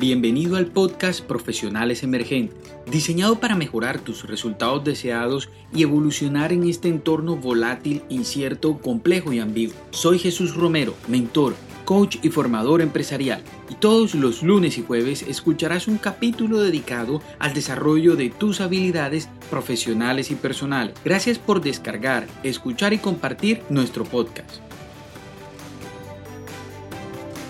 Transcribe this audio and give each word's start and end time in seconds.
Bienvenido 0.00 0.56
al 0.56 0.64
podcast 0.64 1.20
Profesionales 1.20 2.02
Emergentes, 2.02 2.56
diseñado 2.90 3.38
para 3.38 3.54
mejorar 3.54 4.00
tus 4.00 4.26
resultados 4.26 4.82
deseados 4.82 5.50
y 5.74 5.82
evolucionar 5.82 6.54
en 6.54 6.66
este 6.66 6.88
entorno 6.88 7.36
volátil, 7.36 8.02
incierto, 8.08 8.78
complejo 8.78 9.34
y 9.34 9.40
ambiguo. 9.40 9.76
Soy 9.90 10.18
Jesús 10.18 10.54
Romero, 10.54 10.94
mentor, 11.06 11.54
coach 11.84 12.16
y 12.22 12.30
formador 12.30 12.80
empresarial, 12.80 13.42
y 13.68 13.74
todos 13.74 14.14
los 14.14 14.42
lunes 14.42 14.78
y 14.78 14.82
jueves 14.82 15.20
escucharás 15.20 15.86
un 15.86 15.98
capítulo 15.98 16.60
dedicado 16.60 17.20
al 17.38 17.52
desarrollo 17.52 18.16
de 18.16 18.30
tus 18.30 18.62
habilidades 18.62 19.28
profesionales 19.50 20.30
y 20.30 20.34
personales. 20.34 20.94
Gracias 21.04 21.38
por 21.38 21.60
descargar, 21.60 22.26
escuchar 22.42 22.94
y 22.94 22.98
compartir 22.98 23.60
nuestro 23.68 24.04
podcast. 24.04 24.69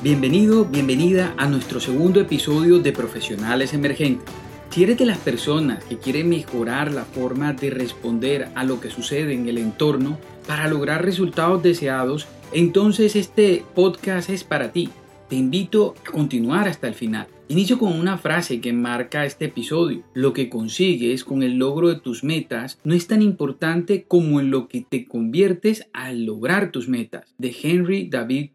Bienvenido, 0.03 0.65
bienvenida 0.65 1.35
a 1.37 1.47
nuestro 1.47 1.79
segundo 1.79 2.23
episodio 2.23 2.79
de 2.79 2.91
Profesionales 2.91 3.75
Emergentes. 3.75 4.35
Si 4.71 4.83
eres 4.83 4.97
de 4.97 5.05
las 5.05 5.19
personas 5.19 5.85
que 5.85 5.99
quieren 5.99 6.31
mejorar 6.31 6.91
la 6.91 7.05
forma 7.05 7.53
de 7.53 7.69
responder 7.69 8.49
a 8.55 8.65
lo 8.65 8.81
que 8.81 8.89
sucede 8.89 9.35
en 9.35 9.47
el 9.47 9.59
entorno 9.59 10.19
para 10.47 10.69
lograr 10.69 11.05
resultados 11.05 11.63
deseados, 11.63 12.27
entonces 12.55 13.15
este 13.15 13.63
podcast 13.75 14.31
es 14.31 14.43
para 14.43 14.73
ti. 14.73 14.89
Te 15.29 15.37
invito 15.37 15.95
a 16.01 16.11
continuar 16.11 16.67
hasta 16.67 16.89
el 16.89 16.95
final. 16.95 17.27
Inicio 17.49 17.79
con 17.79 17.93
una 17.93 18.17
frase 18.17 18.63
que 18.63 18.73
marca 18.73 19.27
este 19.27 19.47
episodio. 19.47 20.03
Lo 20.15 20.33
que 20.33 20.49
consigues 20.49 21.25
con 21.25 21.43
el 21.43 21.59
logro 21.59 21.89
de 21.89 22.01
tus 22.01 22.25
metas 22.25 22.79
no 22.85 22.95
es 22.95 23.07
tan 23.07 23.21
importante 23.21 24.05
como 24.09 24.41
en 24.41 24.51
lo 24.51 24.67
que 24.67 24.81
te 24.81 25.05
conviertes 25.05 25.89
al 25.93 26.25
lograr 26.25 26.71
tus 26.71 26.89
metas. 26.89 27.35
De 27.37 27.55
Henry 27.63 28.09
David 28.09 28.51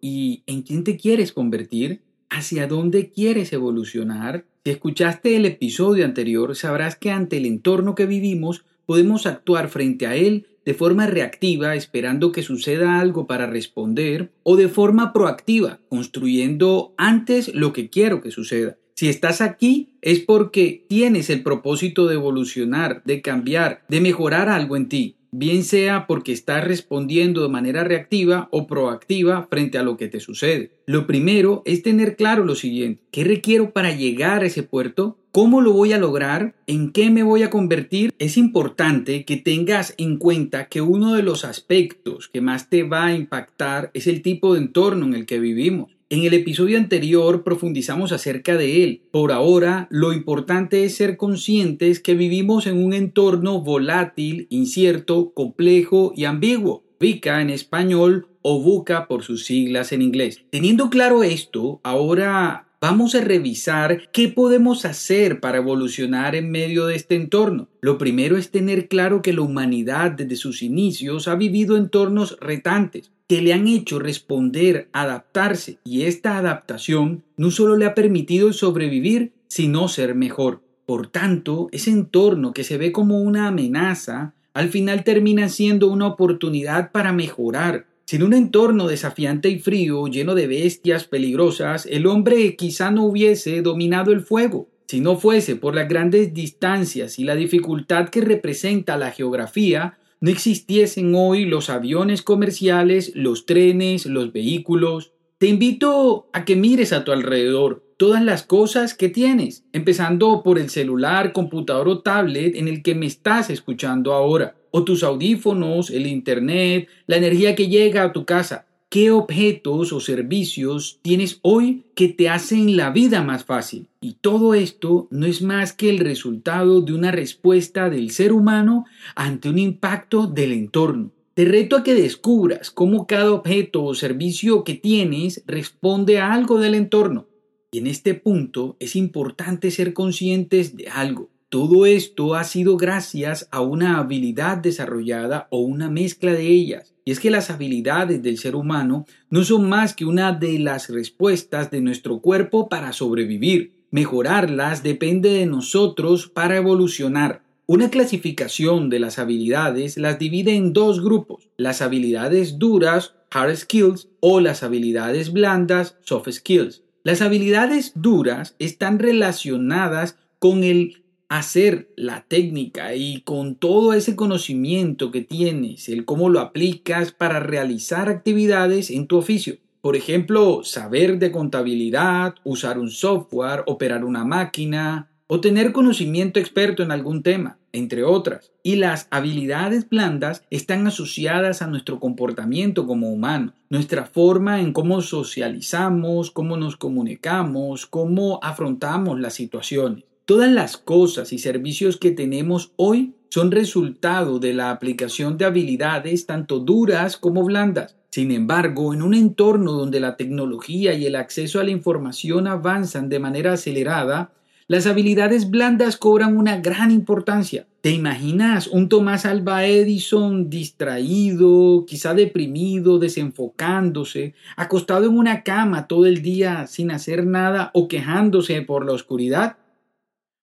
¿Y 0.00 0.42
en 0.46 0.62
quién 0.62 0.84
te 0.84 0.96
quieres 0.96 1.32
convertir? 1.32 2.00
¿Hacia 2.30 2.66
dónde 2.66 3.10
quieres 3.10 3.52
evolucionar? 3.52 4.46
Si 4.64 4.70
escuchaste 4.70 5.36
el 5.36 5.44
episodio 5.44 6.06
anterior, 6.06 6.56
sabrás 6.56 6.96
que 6.96 7.10
ante 7.10 7.36
el 7.36 7.44
entorno 7.44 7.94
que 7.94 8.06
vivimos 8.06 8.64
podemos 8.86 9.26
actuar 9.26 9.68
frente 9.68 10.06
a 10.06 10.16
él 10.16 10.46
de 10.64 10.72
forma 10.72 11.06
reactiva 11.06 11.74
esperando 11.74 12.32
que 12.32 12.42
suceda 12.42 13.00
algo 13.00 13.26
para 13.26 13.46
responder 13.46 14.30
o 14.44 14.56
de 14.56 14.68
forma 14.68 15.12
proactiva 15.12 15.80
construyendo 15.88 16.94
antes 16.96 17.54
lo 17.54 17.74
que 17.74 17.90
quiero 17.90 18.22
que 18.22 18.30
suceda. 18.30 18.78
Si 18.94 19.08
estás 19.08 19.40
aquí 19.42 19.90
es 20.00 20.20
porque 20.20 20.84
tienes 20.88 21.28
el 21.28 21.42
propósito 21.42 22.06
de 22.06 22.14
evolucionar, 22.14 23.02
de 23.04 23.20
cambiar, 23.20 23.82
de 23.88 24.00
mejorar 24.00 24.48
algo 24.48 24.76
en 24.76 24.88
ti 24.88 25.16
bien 25.32 25.64
sea 25.64 26.06
porque 26.06 26.32
estás 26.32 26.64
respondiendo 26.64 27.42
de 27.42 27.48
manera 27.48 27.84
reactiva 27.84 28.48
o 28.50 28.66
proactiva 28.66 29.46
frente 29.50 29.78
a 29.78 29.82
lo 29.82 29.96
que 29.96 30.08
te 30.08 30.20
sucede. 30.20 30.72
Lo 30.86 31.06
primero 31.06 31.62
es 31.64 31.82
tener 31.82 32.16
claro 32.16 32.44
lo 32.44 32.54
siguiente, 32.54 33.02
¿qué 33.10 33.24
requiero 33.24 33.72
para 33.72 33.92
llegar 33.92 34.42
a 34.42 34.46
ese 34.46 34.62
puerto? 34.62 35.18
¿Cómo 35.32 35.60
lo 35.60 35.72
voy 35.72 35.92
a 35.92 35.98
lograr? 35.98 36.56
¿En 36.66 36.90
qué 36.90 37.08
me 37.08 37.22
voy 37.22 37.44
a 37.44 37.50
convertir? 37.50 38.12
Es 38.18 38.36
importante 38.36 39.24
que 39.24 39.36
tengas 39.36 39.94
en 39.96 40.16
cuenta 40.16 40.66
que 40.66 40.80
uno 40.80 41.14
de 41.14 41.22
los 41.22 41.44
aspectos 41.44 42.28
que 42.28 42.40
más 42.40 42.68
te 42.68 42.82
va 42.82 43.06
a 43.06 43.14
impactar 43.14 43.92
es 43.94 44.08
el 44.08 44.22
tipo 44.22 44.54
de 44.54 44.60
entorno 44.60 45.06
en 45.06 45.14
el 45.14 45.26
que 45.26 45.38
vivimos. 45.38 45.99
En 46.12 46.24
el 46.24 46.34
episodio 46.34 46.76
anterior 46.76 47.44
profundizamos 47.44 48.10
acerca 48.10 48.56
de 48.56 48.82
él. 48.82 49.02
Por 49.12 49.30
ahora, 49.30 49.86
lo 49.92 50.12
importante 50.12 50.82
es 50.82 50.96
ser 50.96 51.16
conscientes 51.16 52.00
que 52.00 52.16
vivimos 52.16 52.66
en 52.66 52.84
un 52.84 52.94
entorno 52.94 53.60
volátil, 53.60 54.48
incierto, 54.50 55.30
complejo 55.32 56.12
y 56.16 56.24
ambiguo. 56.24 56.82
VICA 56.98 57.40
en 57.42 57.50
español 57.50 58.26
o 58.42 58.60
VUCA 58.60 59.06
por 59.06 59.22
sus 59.22 59.44
siglas 59.44 59.92
en 59.92 60.02
inglés. 60.02 60.42
Teniendo 60.50 60.90
claro 60.90 61.22
esto, 61.22 61.80
ahora 61.84 62.66
Vamos 62.82 63.14
a 63.14 63.20
revisar 63.20 64.10
qué 64.10 64.28
podemos 64.28 64.86
hacer 64.86 65.40
para 65.40 65.58
evolucionar 65.58 66.34
en 66.34 66.50
medio 66.50 66.86
de 66.86 66.96
este 66.96 67.14
entorno. 67.14 67.68
Lo 67.82 67.98
primero 67.98 68.38
es 68.38 68.50
tener 68.50 68.88
claro 68.88 69.20
que 69.20 69.34
la 69.34 69.42
humanidad 69.42 70.12
desde 70.12 70.36
sus 70.36 70.62
inicios 70.62 71.28
ha 71.28 71.34
vivido 71.34 71.76
entornos 71.76 72.38
retantes 72.40 73.12
que 73.28 73.42
le 73.42 73.52
han 73.52 73.68
hecho 73.68 73.98
responder, 73.98 74.88
adaptarse 74.94 75.78
y 75.84 76.04
esta 76.04 76.38
adaptación 76.38 77.22
no 77.36 77.50
solo 77.50 77.76
le 77.76 77.84
ha 77.84 77.94
permitido 77.94 78.50
sobrevivir, 78.54 79.32
sino 79.46 79.86
ser 79.88 80.14
mejor. 80.14 80.62
Por 80.86 81.08
tanto, 81.08 81.68
ese 81.72 81.90
entorno 81.90 82.54
que 82.54 82.64
se 82.64 82.78
ve 82.78 82.92
como 82.92 83.20
una 83.20 83.46
amenaza, 83.46 84.32
al 84.54 84.70
final 84.70 85.04
termina 85.04 85.50
siendo 85.50 85.88
una 85.88 86.06
oportunidad 86.06 86.92
para 86.92 87.12
mejorar, 87.12 87.86
sin 88.10 88.24
un 88.24 88.34
entorno 88.34 88.88
desafiante 88.88 89.50
y 89.50 89.60
frío, 89.60 90.08
lleno 90.08 90.34
de 90.34 90.48
bestias 90.48 91.04
peligrosas, 91.04 91.86
el 91.86 92.08
hombre 92.08 92.56
quizá 92.56 92.90
no 92.90 93.04
hubiese 93.04 93.62
dominado 93.62 94.10
el 94.10 94.22
fuego. 94.22 94.68
Si 94.88 95.00
no 95.00 95.16
fuese 95.16 95.54
por 95.54 95.76
las 95.76 95.88
grandes 95.88 96.34
distancias 96.34 97.20
y 97.20 97.24
la 97.24 97.36
dificultad 97.36 98.08
que 98.08 98.20
representa 98.20 98.96
la 98.96 99.12
geografía, 99.12 100.00
no 100.18 100.28
existiesen 100.28 101.14
hoy 101.14 101.44
los 101.44 101.70
aviones 101.70 102.22
comerciales, 102.22 103.12
los 103.14 103.46
trenes, 103.46 104.06
los 104.06 104.32
vehículos. 104.32 105.12
Te 105.38 105.46
invito 105.46 106.30
a 106.32 106.44
que 106.44 106.56
mires 106.56 106.92
a 106.92 107.04
tu 107.04 107.12
alrededor 107.12 107.84
todas 108.00 108.24
las 108.24 108.44
cosas 108.44 108.94
que 108.94 109.10
tienes, 109.10 109.62
empezando 109.74 110.42
por 110.42 110.58
el 110.58 110.70
celular, 110.70 111.34
computador 111.34 111.86
o 111.86 111.98
tablet 111.98 112.56
en 112.56 112.66
el 112.66 112.82
que 112.82 112.94
me 112.94 113.04
estás 113.04 113.50
escuchando 113.50 114.14
ahora 114.14 114.56
o 114.70 114.84
tus 114.84 115.02
audífonos, 115.02 115.90
el 115.90 116.06
Internet, 116.06 116.88
la 117.06 117.18
energía 117.18 117.54
que 117.54 117.68
llega 117.68 118.02
a 118.02 118.12
tu 118.14 118.24
casa. 118.24 118.64
¿Qué 118.88 119.10
objetos 119.10 119.92
o 119.92 120.00
servicios 120.00 120.98
tienes 121.02 121.40
hoy 121.42 121.84
que 121.94 122.08
te 122.08 122.30
hacen 122.30 122.74
la 122.74 122.88
vida 122.88 123.22
más 123.22 123.44
fácil? 123.44 123.86
Y 124.00 124.14
todo 124.14 124.54
esto 124.54 125.06
no 125.10 125.26
es 125.26 125.42
más 125.42 125.74
que 125.74 125.90
el 125.90 125.98
resultado 125.98 126.80
de 126.80 126.94
una 126.94 127.10
respuesta 127.10 127.90
del 127.90 128.12
ser 128.12 128.32
humano 128.32 128.86
ante 129.14 129.50
un 129.50 129.58
impacto 129.58 130.26
del 130.26 130.52
entorno. 130.52 131.10
Te 131.34 131.44
reto 131.44 131.76
a 131.76 131.82
que 131.82 131.94
descubras 131.94 132.70
cómo 132.70 133.06
cada 133.06 133.30
objeto 133.30 133.84
o 133.84 133.94
servicio 133.94 134.64
que 134.64 134.72
tienes 134.72 135.42
responde 135.46 136.18
a 136.18 136.32
algo 136.32 136.58
del 136.58 136.74
entorno. 136.74 137.26
Y 137.72 137.78
en 137.78 137.86
este 137.86 138.14
punto 138.14 138.76
es 138.80 138.96
importante 138.96 139.70
ser 139.70 139.92
conscientes 139.92 140.76
de 140.76 140.88
algo. 140.88 141.30
Todo 141.50 141.86
esto 141.86 142.34
ha 142.34 142.42
sido 142.42 142.76
gracias 142.76 143.48
a 143.52 143.60
una 143.60 143.98
habilidad 143.98 144.58
desarrollada 144.58 145.46
o 145.50 145.60
una 145.60 145.88
mezcla 145.88 146.32
de 146.32 146.48
ellas. 146.48 146.94
Y 147.04 147.12
es 147.12 147.20
que 147.20 147.30
las 147.30 147.50
habilidades 147.50 148.22
del 148.22 148.38
ser 148.38 148.56
humano 148.56 149.06
no 149.30 149.44
son 149.44 149.68
más 149.68 149.94
que 149.94 150.04
una 150.04 150.32
de 150.32 150.58
las 150.58 150.88
respuestas 150.88 151.70
de 151.70 151.80
nuestro 151.80 152.20
cuerpo 152.20 152.68
para 152.68 152.92
sobrevivir. 152.92 153.72
Mejorarlas 153.92 154.82
depende 154.82 155.30
de 155.30 155.46
nosotros 155.46 156.28
para 156.28 156.56
evolucionar. 156.56 157.42
Una 157.66 157.88
clasificación 157.88 158.90
de 158.90 158.98
las 158.98 159.20
habilidades 159.20 159.96
las 159.96 160.18
divide 160.18 160.56
en 160.56 160.72
dos 160.72 161.00
grupos, 161.00 161.50
las 161.56 161.82
habilidades 161.82 162.58
duras, 162.58 163.14
hard 163.30 163.56
skills, 163.56 164.08
o 164.18 164.40
las 164.40 164.64
habilidades 164.64 165.32
blandas, 165.32 165.96
soft 166.02 166.30
skills. 166.30 166.82
Las 167.02 167.22
habilidades 167.22 167.92
duras 167.94 168.54
están 168.58 168.98
relacionadas 168.98 170.18
con 170.38 170.64
el 170.64 171.02
hacer 171.30 171.88
la 171.96 172.26
técnica 172.28 172.94
y 172.94 173.22
con 173.22 173.54
todo 173.54 173.94
ese 173.94 174.16
conocimiento 174.16 175.10
que 175.10 175.22
tienes, 175.22 175.88
el 175.88 176.04
cómo 176.04 176.28
lo 176.28 176.40
aplicas 176.40 177.12
para 177.12 177.40
realizar 177.40 178.10
actividades 178.10 178.90
en 178.90 179.06
tu 179.06 179.16
oficio. 179.16 179.56
Por 179.80 179.96
ejemplo, 179.96 180.62
saber 180.62 181.18
de 181.18 181.32
contabilidad, 181.32 182.34
usar 182.44 182.78
un 182.78 182.90
software, 182.90 183.62
operar 183.66 184.04
una 184.04 184.24
máquina 184.24 185.08
o 185.26 185.40
tener 185.40 185.72
conocimiento 185.72 186.38
experto 186.38 186.82
en 186.82 186.90
algún 186.90 187.22
tema, 187.22 187.59
entre 187.72 188.04
otras. 188.04 188.52
Y 188.62 188.76
las 188.76 189.08
habilidades 189.10 189.88
blandas 189.88 190.44
están 190.50 190.86
asociadas 190.86 191.62
a 191.62 191.66
nuestro 191.66 192.00
comportamiento 192.00 192.86
como 192.86 193.10
humano, 193.10 193.54
nuestra 193.68 194.06
forma 194.06 194.60
en 194.60 194.72
cómo 194.72 195.00
socializamos, 195.00 196.30
cómo 196.30 196.56
nos 196.56 196.76
comunicamos, 196.76 197.86
cómo 197.86 198.40
afrontamos 198.42 199.20
las 199.20 199.34
situaciones. 199.34 200.04
Todas 200.24 200.50
las 200.52 200.76
cosas 200.76 201.32
y 201.32 201.38
servicios 201.38 201.96
que 201.96 202.12
tenemos 202.12 202.72
hoy 202.76 203.14
son 203.30 203.50
resultado 203.50 204.38
de 204.38 204.52
la 204.52 204.70
aplicación 204.70 205.38
de 205.38 205.44
habilidades 205.44 206.26
tanto 206.26 206.58
duras 206.58 207.16
como 207.16 207.44
blandas. 207.44 207.96
Sin 208.10 208.32
embargo, 208.32 208.92
en 208.92 209.02
un 209.02 209.14
entorno 209.14 209.72
donde 209.72 210.00
la 210.00 210.16
tecnología 210.16 210.94
y 210.94 211.06
el 211.06 211.14
acceso 211.14 211.60
a 211.60 211.64
la 211.64 211.70
información 211.70 212.48
avanzan 212.48 213.08
de 213.08 213.20
manera 213.20 213.52
acelerada, 213.52 214.32
las 214.70 214.86
habilidades 214.86 215.50
blandas 215.50 215.96
cobran 215.96 216.36
una 216.36 216.58
gran 216.58 216.92
importancia. 216.92 217.66
¿Te 217.80 217.90
imaginas 217.90 218.68
un 218.68 218.88
Tomás 218.88 219.26
Alba 219.26 219.66
Edison 219.66 220.48
distraído, 220.48 221.84
quizá 221.88 222.14
deprimido, 222.14 223.00
desenfocándose, 223.00 224.34
acostado 224.54 225.06
en 225.06 225.18
una 225.18 225.42
cama 225.42 225.88
todo 225.88 226.06
el 226.06 226.22
día 226.22 226.68
sin 226.68 226.92
hacer 226.92 227.26
nada 227.26 227.72
o 227.74 227.88
quejándose 227.88 228.62
por 228.62 228.86
la 228.86 228.92
oscuridad? 228.92 229.56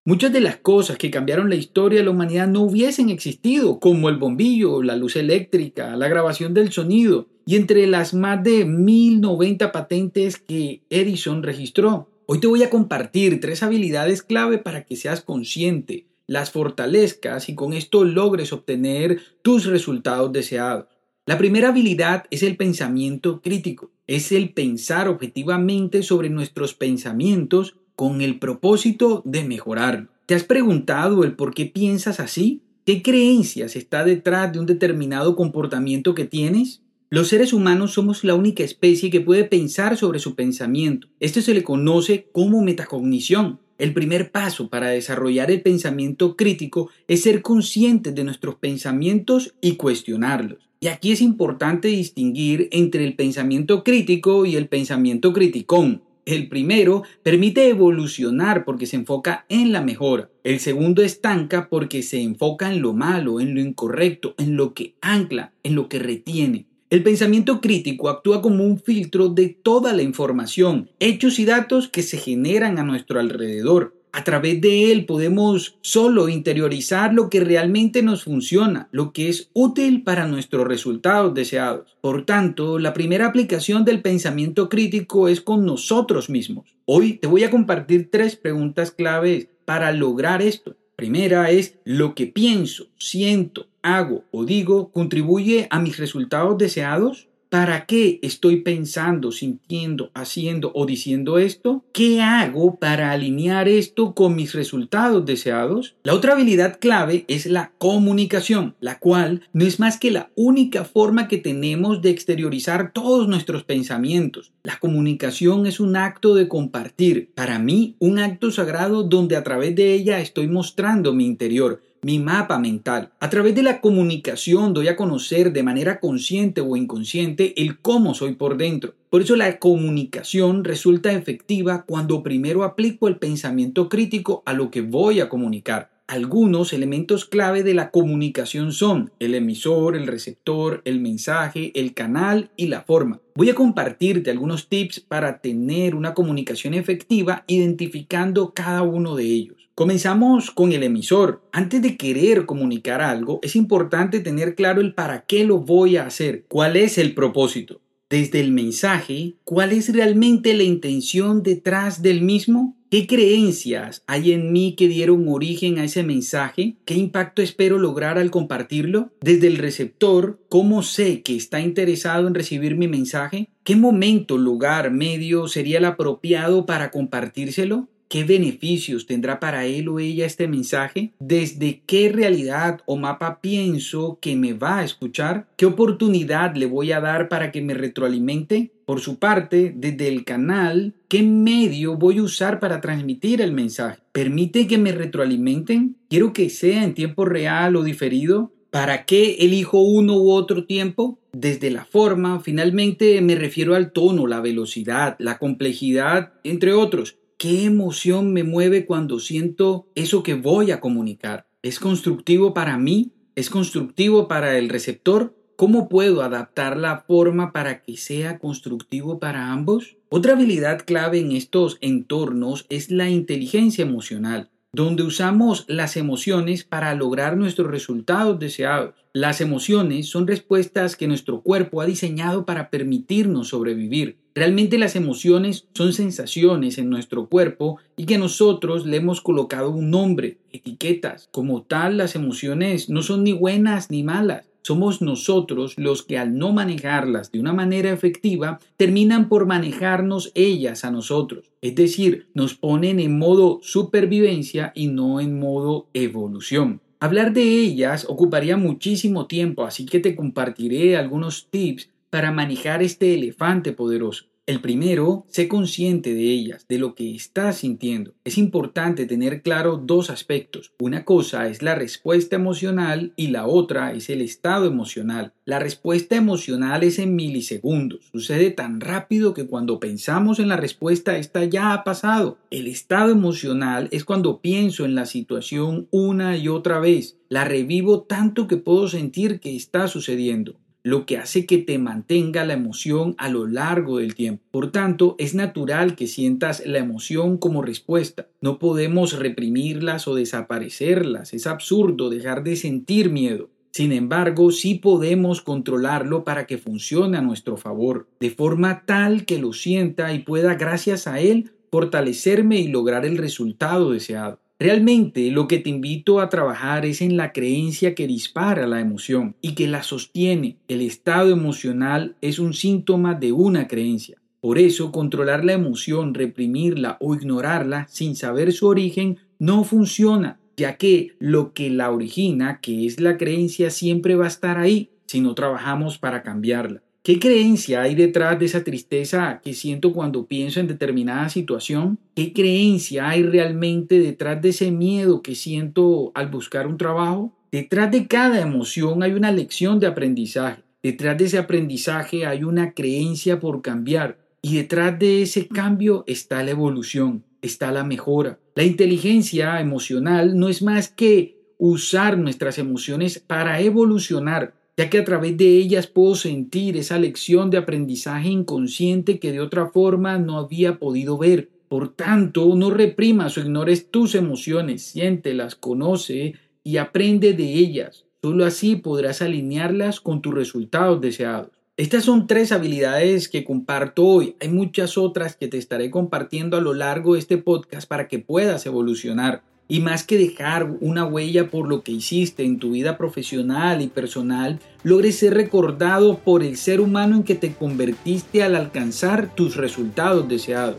Muchas 0.04 0.34
de 0.34 0.42
las 0.42 0.58
cosas 0.58 0.98
que 0.98 1.10
cambiaron 1.10 1.50
la 1.50 1.56
historia 1.56 2.00
de 2.00 2.04
la 2.04 2.12
humanidad 2.12 2.50
no 2.50 2.64
hubiesen 2.64 3.08
existido, 3.08 3.80
como 3.80 4.10
el 4.10 4.18
bombillo, 4.18 4.84
la 4.84 4.98
luz 4.98 5.16
eléctrica, 5.16 5.96
la 5.96 6.10
grabación 6.10 6.54
del 6.54 6.74
sonido, 6.74 7.28
y 7.46 7.56
entre 7.56 7.88
las 7.88 8.14
más 8.14 8.44
de 8.44 8.66
1090 8.66 9.72
patentes 9.72 10.36
que 10.36 10.82
Edison 10.90 11.44
registró. 11.44 12.10
Hoy 12.30 12.42
te 12.42 12.48
voy 12.48 12.62
a 12.62 12.70
compartir 12.70 13.40
tres 13.40 13.64
habilidades 13.64 14.22
clave 14.22 14.58
para 14.58 14.84
que 14.84 14.98
seas 14.98 15.22
consciente, 15.22 16.08
las 16.26 16.52
fortalezcas 16.52 17.48
y 17.48 17.56
con 17.56 17.72
esto 17.72 18.04
logres 18.04 18.52
obtener 18.52 19.22
tus 19.42 19.66
resultados 19.66 20.34
deseados. 20.34 20.88
La 21.26 21.38
primera 21.38 21.70
habilidad 21.70 22.26
es 22.30 22.44
el 22.44 22.58
pensamiento 22.58 23.42
crítico, 23.42 23.92
es 24.08 24.34
el 24.34 24.52
pensar 24.52 25.08
objetivamente 25.08 26.04
sobre 26.04 26.30
nuestros 26.30 26.74
pensamientos 26.74 27.78
con 27.96 28.20
el 28.20 28.40
propósito 28.40 29.22
de 29.24 29.46
mejorarlo. 29.46 30.10
¿Te 30.26 30.36
has 30.36 30.44
preguntado 30.44 31.24
el 31.24 31.34
por 31.34 31.54
qué 31.54 31.66
piensas 31.66 32.20
así? 32.20 32.62
¿Qué 32.86 33.02
creencias 33.02 33.78
está 33.78 34.04
detrás 34.04 34.52
de 34.52 34.60
un 34.60 34.66
determinado 34.66 35.38
comportamiento 35.38 36.14
que 36.14 36.26
tienes? 36.26 36.82
Los 37.10 37.30
seres 37.30 37.54
humanos 37.54 37.94
somos 37.94 38.26
la 38.26 38.36
única 38.36 38.66
especie 38.66 39.10
que 39.10 39.22
puede 39.22 39.46
pensar 39.46 39.96
sobre 39.96 40.20
su 40.20 40.36
pensamiento. 40.36 41.08
Esto 41.22 41.42
se 41.42 41.54
le 41.54 41.64
conoce 41.64 42.28
como 42.34 42.62
metacognición. 42.62 43.62
El 43.78 43.94
primer 43.94 44.30
paso 44.30 44.70
para 44.70 44.90
desarrollar 44.90 45.50
el 45.50 45.62
pensamiento 45.62 46.36
crítico 46.36 46.90
es 47.08 47.24
ser 47.24 47.42
conscientes 47.42 48.14
de 48.14 48.26
nuestros 48.26 48.56
pensamientos 48.56 49.56
y 49.62 49.78
cuestionarlos. 49.78 50.68
Y 50.82 50.88
aquí 50.88 51.14
es 51.14 51.22
importante 51.22 51.88
distinguir 51.88 52.68
entre 52.74 53.06
el 53.06 53.16
pensamiento 53.16 53.86
crítico 53.86 54.46
y 54.46 54.58
el 54.58 54.68
pensamiento 54.68 55.32
criticón. 55.32 56.02
El 56.26 56.50
primero 56.50 57.04
permite 57.24 57.70
evolucionar 57.70 58.66
porque 58.66 58.86
se 58.86 58.98
enfoca 58.98 59.46
en 59.48 59.72
la 59.72 59.80
mejora. 59.80 60.30
El 60.44 60.60
segundo 60.60 61.04
estanca 61.04 61.70
porque 61.70 62.04
se 62.04 62.22
enfoca 62.22 62.70
en 62.70 62.82
lo 62.82 62.92
malo, 62.92 63.40
en 63.40 63.56
lo 63.56 63.62
incorrecto, 63.62 64.36
en 64.38 64.58
lo 64.58 64.74
que 64.74 64.96
ancla, 65.00 65.54
en 65.64 65.76
lo 65.76 65.88
que 65.88 66.00
retiene. 66.00 66.66
El 66.90 67.04
pensamiento 67.04 67.60
crítico 67.60 68.08
actúa 68.08 68.42
como 68.42 68.64
un 68.64 68.80
filtro 68.80 69.28
de 69.28 69.50
toda 69.50 69.92
la 69.92 70.04
información, 70.04 70.90
hechos 71.02 71.38
y 71.38 71.44
datos 71.44 71.90
que 71.90 72.02
se 72.02 72.18
generan 72.18 72.80
a 72.80 72.84
nuestro 72.84 73.20
alrededor. 73.20 73.94
A 74.14 74.24
través 74.24 74.62
de 74.62 74.94
él 74.94 75.06
podemos 75.06 75.78
solo 75.82 76.30
interiorizar 76.30 77.14
lo 77.14 77.30
que 77.30 77.42
realmente 77.42 78.04
nos 78.04 78.24
funciona, 78.24 78.88
lo 78.94 79.12
que 79.12 79.28
es 79.28 79.50
útil 79.52 80.04
para 80.04 80.28
nuestros 80.28 80.66
resultados 80.66 81.34
deseados. 81.34 81.98
Por 82.00 82.26
tanto, 82.26 82.80
la 82.80 82.94
primera 82.94 83.28
aplicación 83.28 83.84
del 83.84 84.02
pensamiento 84.02 84.70
crítico 84.70 85.28
es 85.28 85.42
con 85.42 85.66
nosotros 85.66 86.30
mismos. 86.30 86.78
Hoy 86.86 87.18
te 87.18 87.28
voy 87.28 87.44
a 87.44 87.52
compartir 87.52 88.10
tres 88.10 88.38
preguntas 88.38 88.92
claves 88.92 89.50
para 89.66 89.92
lograr 89.92 90.42
esto. 90.42 90.78
Primera 90.96 91.52
es 91.52 91.78
lo 91.84 92.16
que 92.16 92.28
pienso, 92.28 92.88
siento, 92.98 93.68
hago 93.96 94.26
o 94.32 94.46
digo 94.46 94.92
contribuye 94.92 95.68
a 95.70 95.80
mis 95.80 95.98
resultados 95.98 96.58
deseados. 96.58 97.28
¿Para 97.50 97.86
qué 97.86 98.20
estoy 98.24 98.58
pensando, 98.58 99.32
sintiendo, 99.32 100.12
haciendo 100.14 100.74
o 100.76 100.86
diciendo 100.86 101.38
esto? 101.38 101.86
¿Qué 101.94 102.22
hago 102.22 102.76
para 102.76 103.12
alinear 103.12 103.70
esto 103.70 104.14
con 104.14 104.36
mis 104.36 104.54
resultados 104.54 105.26
deseados? 105.26 105.96
La 106.04 106.14
otra 106.14 106.34
habilidad 106.34 106.78
clave 106.82 107.24
es 107.30 107.46
la 107.46 107.72
comunicación, 107.78 108.76
la 108.82 109.00
cual 109.00 109.44
no 109.54 109.64
es 109.64 109.80
más 109.80 109.98
que 109.98 110.12
la 110.12 110.30
única 110.36 110.84
forma 110.84 111.30
que 111.30 111.38
tenemos 111.38 112.02
de 112.02 112.10
exteriorizar 112.10 112.92
todos 112.92 113.30
nuestros 113.30 113.64
pensamientos. 113.64 114.52
La 114.64 114.78
comunicación 114.78 115.66
es 115.68 115.80
un 115.80 115.96
acto 115.96 116.36
de 116.36 116.50
compartir, 116.50 117.32
para 117.34 117.60
mí 117.60 117.96
un 118.00 118.20
acto 118.20 118.52
sagrado 118.52 119.04
donde 119.04 119.38
a 119.38 119.44
través 119.46 119.74
de 119.74 119.94
ella 119.94 120.20
estoy 120.20 120.50
mostrando 120.50 121.14
mi 121.14 121.26
interior, 121.26 121.82
mi 122.08 122.20
mapa 122.20 122.58
mental. 122.58 123.12
A 123.20 123.30
través 123.30 123.54
de 123.54 123.64
la 123.64 123.82
comunicación 123.82 124.74
doy 124.74 124.88
a 124.88 124.96
conocer 124.96 125.52
de 125.52 125.62
manera 125.62 126.00
consciente 126.00 126.62
o 126.62 126.78
inconsciente 126.78 127.62
el 127.62 127.80
cómo 127.82 128.14
soy 128.14 128.36
por 128.36 128.56
dentro. 128.56 128.94
Por 129.10 129.24
eso 129.24 129.36
la 129.36 129.60
comunicación 129.60 130.64
resulta 130.64 131.12
efectiva 131.12 131.84
cuando 131.86 132.24
primero 132.24 132.64
aplico 132.64 133.10
el 133.10 133.18
pensamiento 133.18 133.90
crítico 133.90 134.42
a 134.46 134.54
lo 134.54 134.72
que 134.72 134.80
voy 134.80 135.20
a 135.20 135.28
comunicar. 135.28 135.97
Algunos 136.10 136.72
elementos 136.72 137.26
clave 137.26 137.64
de 137.64 137.74
la 137.74 137.92
comunicación 137.92 138.72
son 138.72 139.12
el 139.20 139.36
emisor, 139.36 139.94
el 139.98 140.08
receptor, 140.08 140.82
el 140.86 141.02
mensaje, 141.02 141.74
el 141.76 141.94
canal 141.94 142.50
y 142.56 142.68
la 142.68 142.84
forma. 142.84 143.20
Voy 143.36 143.50
a 143.50 143.56
compartirte 143.56 144.32
algunos 144.32 144.70
tips 144.70 145.02
para 145.02 145.42
tener 145.42 145.96
una 145.96 146.14
comunicación 146.14 146.76
efectiva 146.76 147.44
identificando 147.48 148.54
cada 148.54 148.84
uno 148.84 149.18
de 149.18 149.26
ellos. 149.26 149.70
Comenzamos 149.76 150.50
con 150.50 150.72
el 150.72 150.84
emisor. 150.84 151.44
Antes 151.52 151.82
de 151.82 151.98
querer 151.98 152.46
comunicar 152.46 153.02
algo, 153.02 153.42
es 153.44 153.58
importante 153.58 154.22
tener 154.22 154.56
claro 154.56 154.80
el 154.80 154.94
para 154.94 155.26
qué 155.26 155.44
lo 155.44 155.60
voy 155.60 155.98
a 155.98 156.06
hacer, 156.06 156.46
cuál 156.48 156.78
es 156.78 156.98
el 156.98 157.16
propósito. 157.16 157.82
Desde 158.10 158.40
el 158.40 158.54
mensaje, 158.54 159.34
¿cuál 159.44 159.74
es 159.74 159.94
realmente 159.94 160.54
la 160.54 160.64
intención 160.64 161.44
detrás 161.44 162.02
del 162.02 162.22
mismo? 162.22 162.77
¿Qué 162.90 163.06
creencias 163.06 164.02
hay 164.08 164.32
en 164.32 164.54
mí 164.54 164.74
que 164.78 164.88
dieron 164.88 165.28
origen 165.28 165.78
a 165.78 165.84
ese 165.84 166.04
mensaje? 166.04 166.78
¿Qué 166.86 166.94
impacto 166.94 167.42
espero 167.42 167.80
lograr 167.80 168.18
al 168.18 168.32
compartirlo? 168.32 169.12
Desde 169.20 169.48
el 169.48 169.58
receptor, 169.58 170.40
¿cómo 170.48 170.84
sé 170.84 171.22
que 171.22 171.36
está 171.36 171.60
interesado 171.60 172.30
en 172.30 172.34
recibir 172.34 172.78
mi 172.78 172.88
mensaje? 172.88 173.50
¿Qué 173.66 173.76
momento, 173.76 174.38
lugar, 174.38 174.90
medio 174.92 175.50
sería 175.50 175.80
el 175.80 175.86
apropiado 175.86 176.66
para 176.66 176.90
compartírselo? 176.90 177.90
¿Qué 178.08 178.24
beneficios 178.24 179.06
tendrá 179.06 179.42
para 179.42 179.66
él 179.66 179.90
o 179.90 180.00
ella 180.00 180.26
este 180.26 180.48
mensaje? 180.48 181.12
¿Desde 181.20 181.82
qué 181.86 182.08
realidad 182.08 182.80
o 182.86 182.96
mapa 182.96 183.42
pienso 183.42 184.18
que 184.22 184.38
me 184.38 184.54
va 184.54 184.80
a 184.80 184.86
escuchar? 184.86 185.50
¿Qué 185.58 185.66
oportunidad 185.66 186.56
le 186.56 186.68
voy 186.68 186.94
a 186.94 187.02
dar 187.02 187.28
para 187.28 187.52
que 187.52 187.62
me 187.62 187.74
retroalimente? 187.74 188.72
Por 188.88 189.02
su 189.02 189.20
parte, 189.20 189.74
desde 189.76 190.08
el 190.08 190.24
canal, 190.24 190.94
¿qué 191.10 191.22
medio 191.22 191.98
voy 191.98 192.20
a 192.20 192.24
usar 192.24 192.62
para 192.62 192.80
transmitir 192.80 193.42
el 193.42 193.52
mensaje? 193.52 194.00
¿Permite 194.14 194.66
que 194.66 194.78
me 194.78 194.94
retroalimenten? 194.94 195.98
¿Quiero 196.10 196.32
que 196.32 196.50
sea 196.50 196.86
en 196.86 196.94
tiempo 196.94 197.26
real 197.26 197.76
o 197.76 197.84
diferido? 197.84 198.54
¿Para 198.70 199.04
qué 199.04 199.40
elijo 199.40 199.82
uno 199.82 200.16
u 200.16 200.32
otro 200.32 200.66
tiempo? 200.66 201.20
Desde 201.34 201.70
la 201.70 201.84
forma, 201.84 202.40
finalmente 202.40 203.20
me 203.20 203.36
refiero 203.36 203.76
al 203.76 203.92
tono, 203.92 204.26
la 204.26 204.40
velocidad, 204.40 205.18
la 205.20 205.38
complejidad, 205.38 206.32
entre 206.46 206.72
otros. 206.72 207.18
¿Qué 207.38 207.66
emoción 207.66 208.32
me 208.32 208.46
mueve 208.46 208.86
cuando 208.86 209.20
siento 209.20 209.90
eso 209.96 210.24
que 210.24 210.36
voy 210.36 210.72
a 210.72 210.80
comunicar? 210.80 211.46
¿Es 211.62 211.80
constructivo 211.80 212.54
para 212.54 212.78
mí? 212.78 213.12
¿Es 213.36 213.50
constructivo 213.50 214.30
para 214.30 214.58
el 214.58 214.70
receptor? 214.70 215.37
¿Cómo 215.58 215.90
puedo 215.90 216.22
adaptar 216.22 216.78
la 216.78 217.00
forma 217.00 217.52
para 217.52 217.82
que 217.82 217.98
sea 217.98 218.38
constructivo 218.38 219.18
para 219.18 219.52
ambos? 219.52 219.98
Otra 220.08 220.34
habilidad 220.34 220.86
clave 220.86 221.18
en 221.18 221.32
estos 221.32 221.80
entornos 221.82 222.68
es 222.70 222.92
la 222.92 223.10
inteligencia 223.10 223.82
emocional 223.82 224.52
donde 224.74 225.02
usamos 225.02 225.66
las 225.68 225.98
emociones 225.98 226.64
para 226.64 226.94
lograr 226.94 227.36
nuestros 227.36 227.72
resultados 227.72 228.38
deseados. 228.38 228.94
Las 229.12 229.42
emociones 229.42 230.10
son 230.10 230.28
respuestas 230.28 230.96
que 230.96 231.08
nuestro 231.08 231.42
cuerpo 231.42 231.82
ha 231.82 231.88
diseñado 231.88 232.46
para 232.46 232.70
permitirnos 232.70 233.48
sobrevivir. 233.48 234.18
Realmente 234.36 234.78
las 234.78 234.96
emociones 234.96 235.66
son 235.74 235.94
sensaciones 235.94 236.78
en 236.78 236.92
nuestro 236.92 237.28
cuerpo 237.28 237.80
y 237.96 238.06
que 238.06 238.20
nosotros 238.20 238.86
le 238.86 238.98
hemos 238.98 239.22
colocado 239.22 239.72
un 239.72 239.90
nombre, 239.90 240.38
etiquetas. 240.52 241.28
Como 241.32 241.64
tal, 241.64 241.98
las 241.98 242.16
emociones 242.16 242.88
no 242.88 243.02
son 243.02 243.24
ni 243.24 243.32
buenas 243.34 243.90
ni 243.90 244.04
malas 244.04 244.44
somos 244.68 245.02
nosotros 245.02 245.76
los 245.78 246.04
que 246.04 246.18
al 246.18 246.38
no 246.38 246.52
manejarlas 246.52 247.32
de 247.32 247.40
una 247.40 247.54
manera 247.54 247.90
efectiva 247.90 248.60
terminan 248.76 249.30
por 249.30 249.46
manejarnos 249.46 250.34
ellas 250.36 250.84
a 250.84 250.92
nosotros. 250.92 251.50
Es 251.62 251.76
decir, 251.76 252.28
nos 252.34 252.54
ponen 252.54 253.00
en 253.00 253.18
modo 253.18 253.60
supervivencia 253.62 254.74
y 254.76 254.88
no 254.88 255.22
en 255.22 255.40
modo 255.40 255.88
evolución. 255.94 256.82
Hablar 257.00 257.32
de 257.32 257.44
ellas 257.44 258.06
ocuparía 258.10 258.58
muchísimo 258.58 259.26
tiempo, 259.26 259.64
así 259.64 259.86
que 259.86 260.02
te 260.02 260.18
compartiré 260.18 260.98
algunos 260.98 261.48
tips 261.50 261.90
para 262.10 262.34
manejar 262.34 262.84
este 262.84 263.14
elefante 263.14 263.72
poderoso. 263.72 264.26
El 264.48 264.62
primero, 264.62 265.26
sé 265.28 265.50
consciente 265.50 266.14
de 266.14 266.32
ellas, 266.32 266.68
de 266.70 266.80
lo 266.80 266.96
que 266.96 267.14
estás 267.14 267.58
sintiendo. 267.58 268.14
Es 268.24 268.38
importante 268.38 269.06
tener 269.06 269.42
claro 269.42 269.76
dos 269.76 270.10
aspectos. 270.10 270.72
Una 270.80 271.04
cosa 271.04 271.50
es 271.50 271.62
la 271.62 271.76
respuesta 271.76 272.38
emocional 272.38 273.12
y 273.18 273.28
la 273.28 273.46
otra 273.46 273.92
es 273.92 274.10
el 274.10 274.22
estado 274.22 274.66
emocional. 274.66 275.34
La 275.44 275.60
respuesta 275.60 276.16
emocional 276.16 276.84
es 276.84 276.98
en 276.98 277.14
milisegundos. 277.14 278.08
Sucede 278.14 278.50
tan 278.52 278.80
rápido 278.80 279.34
que 279.34 279.48
cuando 279.48 279.82
pensamos 279.82 280.40
en 280.40 280.48
la 280.48 280.56
respuesta 280.56 281.18
esta 281.18 281.44
ya 281.44 281.74
ha 281.74 281.84
pasado. 281.84 282.38
El 282.50 282.68
estado 282.68 283.12
emocional 283.12 283.90
es 283.92 284.06
cuando 284.06 284.40
pienso 284.40 284.86
en 284.86 284.96
la 284.96 285.08
situación 285.08 285.90
una 285.92 286.38
y 286.38 286.48
otra 286.48 286.80
vez. 286.80 287.18
La 287.28 287.44
revivo 287.44 288.04
tanto 288.04 288.48
que 288.48 288.56
puedo 288.56 288.88
sentir 288.88 289.42
que 289.42 289.58
está 289.58 289.90
sucediendo 289.90 290.56
lo 290.88 291.06
que 291.06 291.18
hace 291.18 291.46
que 291.46 291.58
te 291.58 291.78
mantenga 291.80 292.46
la 292.46 292.54
emoción 292.54 293.14
a 293.18 293.28
lo 293.28 293.46
largo 293.46 293.98
del 293.98 294.16
tiempo. 294.16 294.46
Por 294.52 294.72
tanto, 294.72 295.18
es 295.20 295.36
natural 295.36 295.96
que 295.96 296.08
sientas 296.08 296.66
la 296.66 296.78
emoción 296.78 297.38
como 297.38 297.62
respuesta. 297.62 298.30
No 298.40 298.58
podemos 298.58 299.20
reprimirlas 299.20 300.08
o 300.08 300.16
desaparecerlas. 300.16 301.34
Es 301.34 301.46
absurdo 301.46 302.10
dejar 302.10 302.42
de 302.46 302.56
sentir 302.56 303.10
miedo. 303.10 303.50
Sin 303.72 303.92
embargo, 303.92 304.50
sí 304.52 304.76
podemos 304.76 305.42
controlarlo 305.42 306.24
para 306.24 306.48
que 306.48 306.58
funcione 306.58 307.18
a 307.18 307.22
nuestro 307.22 307.58
favor, 307.58 308.08
de 308.22 308.30
forma 308.30 308.86
tal 308.86 309.26
que 309.26 309.40
lo 309.40 309.52
sienta 309.52 310.14
y 310.14 310.20
pueda, 310.20 310.56
gracias 310.56 311.06
a 311.06 311.20
él, 311.20 311.52
fortalecerme 311.70 312.60
y 312.62 312.70
lograr 312.70 313.06
el 313.06 313.18
resultado 313.18 313.92
deseado. 313.92 314.40
Realmente 314.60 315.30
lo 315.30 315.48
que 315.48 315.60
te 315.60 315.70
invito 315.70 316.20
a 316.20 316.30
trabajar 316.30 316.84
es 316.84 317.02
en 317.02 317.16
la 317.16 317.32
creencia 317.32 317.94
que 317.94 318.08
dispara 318.08 318.66
la 318.66 318.80
emoción 318.80 319.36
y 319.40 319.54
que 319.54 319.68
la 319.68 319.84
sostiene. 319.84 320.58
El 320.68 320.82
estado 320.82 321.30
emocional 321.30 322.16
es 322.22 322.40
un 322.40 322.56
síntoma 322.56 323.14
de 323.14 323.32
una 323.32 323.68
creencia. 323.68 324.18
Por 324.42 324.58
eso, 324.58 324.92
controlar 324.92 325.46
la 325.46 325.54
emoción, 325.54 326.16
reprimirla 326.16 326.98
o 327.00 327.14
ignorarla 327.14 327.86
sin 327.88 328.16
saber 328.16 328.52
su 328.52 328.66
origen 328.68 329.20
no 329.38 329.64
funciona, 329.64 330.40
ya 330.56 330.78
que 330.78 331.14
lo 331.20 331.54
que 331.54 331.70
la 331.70 331.92
origina, 331.92 332.60
que 332.60 332.88
es 332.88 333.00
la 333.00 333.18
creencia, 333.18 333.70
siempre 333.70 334.16
va 334.16 334.26
a 334.26 334.30
estar 334.30 334.58
ahí 334.58 334.90
si 335.06 335.22
no 335.22 335.36
trabajamos 335.36 336.00
para 336.00 336.24
cambiarla. 336.24 336.82
¿Qué 337.08 337.20
creencia 337.20 337.84
hay 337.84 337.96
detrás 337.96 338.38
de 338.38 338.48
esa 338.48 338.66
tristeza 338.66 339.40
que 339.42 339.54
siento 339.54 339.94
cuando 339.94 340.26
pienso 340.26 340.60
en 340.60 340.68
determinada 340.68 341.30
situación? 341.30 341.98
¿Qué 342.14 342.34
creencia 342.34 343.08
hay 343.08 343.24
realmente 343.24 344.02
detrás 344.02 344.42
de 344.42 344.50
ese 344.50 344.72
miedo 344.72 345.22
que 345.22 345.34
siento 345.34 346.12
al 346.16 346.28
buscar 346.28 346.68
un 346.68 346.78
trabajo? 346.78 347.34
Detrás 347.50 347.92
de 347.92 348.08
cada 348.08 348.42
emoción 348.42 349.04
hay 349.04 349.14
una 349.14 349.32
lección 349.32 349.80
de 349.80 349.88
aprendizaje. 349.88 350.64
Detrás 350.84 351.18
de 351.18 351.24
ese 351.24 351.38
aprendizaje 351.38 352.26
hay 352.26 352.44
una 352.44 352.74
creencia 352.74 353.40
por 353.40 353.62
cambiar. 353.62 354.20
Y 354.42 354.58
detrás 354.58 355.00
de 355.00 355.22
ese 355.22 355.48
cambio 355.48 356.04
está 356.08 356.44
la 356.44 356.52
evolución, 356.52 357.24
está 357.42 357.72
la 357.72 357.86
mejora. 357.86 358.38
La 358.54 358.66
inteligencia 358.66 359.62
emocional 359.62 360.38
no 360.38 360.50
es 360.50 360.62
más 360.62 360.90
que 360.90 361.38
usar 361.58 362.18
nuestras 362.18 362.58
emociones 362.58 363.18
para 363.18 363.62
evolucionar, 363.62 364.56
ya 364.78 364.92
que 364.92 365.00
a 365.00 365.04
través 365.04 365.36
de 365.36 365.58
ellas 365.58 365.88
puedo 365.88 366.14
sentir 366.14 366.78
esa 366.78 367.00
lección 367.00 367.50
de 367.50 367.58
aprendizaje 367.58 368.30
inconsciente 368.30 369.20
que 369.20 369.32
de 369.32 369.42
otra 369.42 369.70
forma 369.70 370.20
no 370.20 370.38
había 370.38 370.78
podido 370.78 371.18
ver. 371.18 371.50
Por 371.68 371.94
tanto, 371.94 372.56
no 372.56 372.70
reprimas 372.70 373.38
o 373.38 373.42
ignores 373.42 373.90
tus 373.90 374.14
emociones, 374.14 374.84
siéntelas, 374.84 375.56
conoce 375.56 376.36
y 376.64 376.78
aprende 376.78 377.34
de 377.34 377.54
ellas. 377.54 378.06
Solo 378.22 378.46
así 378.46 378.76
podrás 378.76 379.22
alinearlas 379.22 380.00
con 380.00 380.22
tus 380.22 380.34
resultados 380.34 381.02
deseados. 381.02 381.50
Estas 381.76 382.06
son 382.06 382.28
tres 382.28 382.52
habilidades 382.52 383.30
que 383.30 383.44
comparto 383.44 384.06
hoy. 384.06 384.36
Hay 384.40 384.50
muchas 384.50 384.98
otras 384.98 385.36
que 385.36 385.48
te 385.48 385.58
estaré 385.58 385.92
compartiendo 385.92 386.58
a 386.58 386.62
lo 386.62 386.74
largo 386.74 387.14
de 387.14 387.20
este 387.20 387.38
podcast 387.38 387.88
para 387.88 388.08
que 388.08 388.20
puedas 388.20 388.66
evolucionar. 388.66 389.44
Y 389.68 389.82
más 389.82 390.06
que 390.06 390.18
dejar 390.18 390.76
una 390.80 391.06
huella 391.06 391.50
por 391.50 391.68
lo 391.68 391.84
que 391.84 391.92
hiciste 391.92 392.44
en 392.44 392.58
tu 392.58 392.72
vida 392.72 392.98
profesional 392.98 393.82
y 393.82 393.88
personal, 393.88 394.60
logres 394.84 395.20
ser 395.20 395.34
recordado 395.34 396.20
por 396.20 396.44
el 396.44 396.56
ser 396.56 396.80
humano 396.80 397.18
en 397.18 397.24
que 397.24 397.36
te 397.36 397.54
convertiste 397.54 398.44
al 398.44 398.56
alcanzar 398.56 399.36
tus 399.36 399.56
resultados 399.58 400.28
deseados 400.28 400.78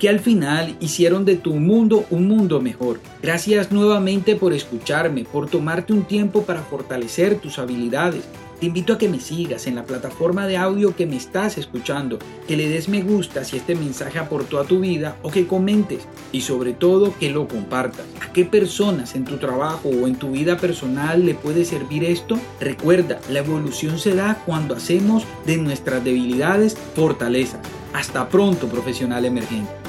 que 0.00 0.08
al 0.08 0.18
final 0.18 0.76
hicieron 0.80 1.26
de 1.26 1.36
tu 1.36 1.54
mundo 1.56 2.06
un 2.08 2.26
mundo 2.26 2.58
mejor. 2.62 3.00
Gracias 3.22 3.70
nuevamente 3.70 4.34
por 4.34 4.54
escucharme, 4.54 5.24
por 5.24 5.50
tomarte 5.50 5.92
un 5.92 6.04
tiempo 6.04 6.44
para 6.44 6.62
fortalecer 6.62 7.38
tus 7.38 7.58
habilidades 7.58 8.24
te 8.60 8.66
invito 8.66 8.92
a 8.92 8.98
que 8.98 9.08
me 9.08 9.20
sigas 9.20 9.66
en 9.66 9.74
la 9.74 9.84
plataforma 9.84 10.46
de 10.46 10.58
audio 10.58 10.94
que 10.94 11.06
me 11.06 11.16
estás 11.16 11.56
escuchando, 11.56 12.18
que 12.46 12.56
le 12.56 12.68
des 12.68 12.90
me 12.90 13.02
gusta 13.02 13.42
si 13.42 13.56
este 13.56 13.74
mensaje 13.74 14.18
aportó 14.18 14.60
a 14.60 14.64
tu 14.64 14.80
vida 14.80 15.16
o 15.22 15.30
que 15.30 15.46
comentes 15.46 16.06
y 16.30 16.42
sobre 16.42 16.74
todo 16.74 17.14
que 17.18 17.30
lo 17.30 17.48
compartas. 17.48 18.04
¿A 18.20 18.32
qué 18.32 18.44
personas 18.44 19.14
en 19.14 19.24
tu 19.24 19.38
trabajo 19.38 19.88
o 19.88 20.06
en 20.06 20.16
tu 20.16 20.32
vida 20.32 20.58
personal 20.58 21.24
le 21.24 21.34
puede 21.34 21.64
servir 21.64 22.04
esto? 22.04 22.38
Recuerda, 22.60 23.18
la 23.30 23.38
evolución 23.38 23.98
se 23.98 24.14
da 24.14 24.42
cuando 24.44 24.74
hacemos 24.74 25.24
de 25.46 25.56
nuestras 25.56 26.04
debilidades 26.04 26.76
fortalezas. 26.94 27.60
Hasta 27.94 28.28
pronto, 28.28 28.68
profesional 28.68 29.24
emergente. 29.24 29.79